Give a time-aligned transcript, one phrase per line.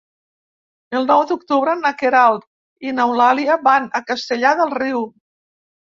[0.99, 2.47] El nou d'octubre na Queralt
[2.89, 5.05] i n'Eulàlia van a Castellar del Riu.